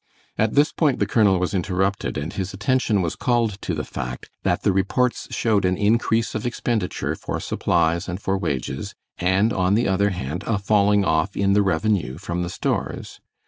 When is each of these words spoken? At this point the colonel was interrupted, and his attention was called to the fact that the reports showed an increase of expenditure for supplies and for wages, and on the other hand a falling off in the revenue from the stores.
At 0.35 0.55
this 0.55 0.71
point 0.71 0.97
the 0.97 1.05
colonel 1.05 1.37
was 1.39 1.53
interrupted, 1.53 2.17
and 2.17 2.33
his 2.33 2.55
attention 2.55 3.03
was 3.03 3.15
called 3.15 3.61
to 3.61 3.75
the 3.75 3.83
fact 3.83 4.31
that 4.41 4.63
the 4.63 4.73
reports 4.73 5.27
showed 5.29 5.63
an 5.63 5.77
increase 5.77 6.33
of 6.33 6.43
expenditure 6.43 7.13
for 7.13 7.39
supplies 7.39 8.09
and 8.09 8.19
for 8.19 8.35
wages, 8.35 8.95
and 9.19 9.53
on 9.53 9.75
the 9.75 9.87
other 9.87 10.09
hand 10.09 10.43
a 10.47 10.57
falling 10.57 11.05
off 11.05 11.37
in 11.37 11.53
the 11.53 11.61
revenue 11.61 12.17
from 12.17 12.41
the 12.41 12.49
stores. 12.49 13.19